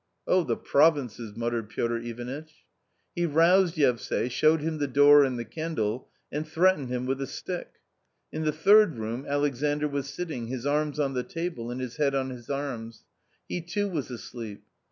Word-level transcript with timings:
"Oh, 0.27 0.43
the 0.43 0.57
provinces!" 0.57 1.37
muttered 1.37 1.69
Piotr 1.69 1.97
Ivanitch. 1.97 2.65
He 3.15 3.27
roused 3.27 3.75
Yevsay, 3.75 4.29
showed 4.31 4.59
him 4.59 4.79
the 4.79 4.87
door 4.87 5.23
and 5.23 5.37
the 5.37 5.45
candle, 5.45 6.09
and 6.31 6.47
threatened 6.47 6.89
him 6.89 7.05
with 7.05 7.21
a 7.21 7.27
stick. 7.27 7.73
In 8.31 8.43
the 8.43 8.51
third 8.51 8.95
room 8.97 9.25
Alex 9.29 9.61
andr 9.61 9.87
was 9.87 10.09
sitting, 10.09 10.47
his 10.47 10.65
arms 10.65 10.99
on 10.99 11.13
the 11.13 11.21
table 11.21 11.69
and 11.69 11.79
his 11.79 11.97
head 11.97 12.15
on 12.15 12.31
his 12.31 12.49
arms; 12.49 13.05
he 13.47 13.61
too 13.61 13.87
was 13.87 14.09
asleep. 14.09 14.63